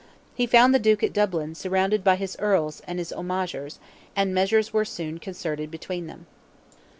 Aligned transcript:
He 0.33 0.47
found 0.47 0.73
the 0.73 0.79
Duke 0.79 1.03
at 1.03 1.13
Dublin 1.13 1.53
"surrounded 1.53 2.03
by 2.03 2.15
his 2.15 2.35
Earls 2.39 2.81
and 2.87 2.99
homagers," 2.99 3.77
and 4.15 4.33
measures 4.33 4.73
were 4.73 4.83
soon 4.83 5.19
concerted 5.19 5.69
between 5.69 6.07
them. 6.07 6.25